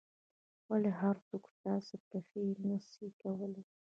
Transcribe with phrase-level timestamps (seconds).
[0.69, 3.61] ولي هر څوک ستاسو پېښې نه سي کولای؟